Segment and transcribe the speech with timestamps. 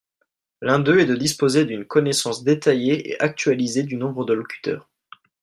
[0.63, 4.89] L’un d’eux est de disposer d’une connaissance détaillée et actualisée du nombre de locuteurs.